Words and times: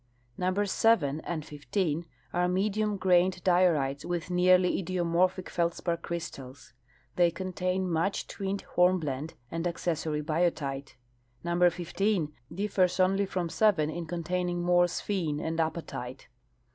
Numbers 0.35 0.71
7 0.71 1.19
and 1.21 1.45
15 1.45 2.07
are 2.33 2.47
medium 2.47 2.97
grained 2.97 3.43
diorites 3.43 4.03
with 4.03 4.31
nearly 4.31 4.81
idiomorphic 4.83 5.47
feldspar 5.47 5.95
crystals. 5.95 6.73
The}' 7.17 7.29
contain 7.29 7.87
much 7.87 8.25
twinned 8.25 8.63
hornblende 8.73 9.35
and 9.51 9.65
accessor}' 9.65 10.23
biotite. 10.23 10.95
Numl^er 11.45 11.71
15 11.71 12.33
differs 12.51 12.99
only 12.99 13.27
from 13.27 13.47
7 13.47 13.91
in 13.91 14.07
containing 14.07 14.63
more 14.63 14.85
sphene 14.85 15.39
and 15.39 15.59
apatite. 15.59 16.25